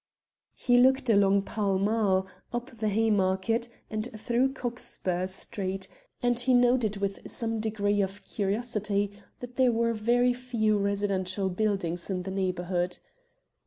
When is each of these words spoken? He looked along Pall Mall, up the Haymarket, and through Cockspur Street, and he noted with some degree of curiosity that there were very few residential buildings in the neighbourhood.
He 0.55 0.79
looked 0.79 1.11
along 1.11 1.43
Pall 1.43 1.77
Mall, 1.77 2.25
up 2.51 2.75
the 2.79 2.89
Haymarket, 2.89 3.69
and 3.87 4.09
through 4.19 4.53
Cockspur 4.53 5.27
Street, 5.27 5.87
and 6.23 6.39
he 6.39 6.55
noted 6.55 6.97
with 6.97 7.19
some 7.29 7.59
degree 7.59 8.01
of 8.01 8.25
curiosity 8.25 9.11
that 9.41 9.57
there 9.57 9.71
were 9.71 9.93
very 9.93 10.33
few 10.33 10.79
residential 10.79 11.49
buildings 11.51 12.09
in 12.09 12.23
the 12.23 12.31
neighbourhood. 12.31 12.97